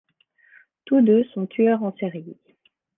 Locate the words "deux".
1.03-1.25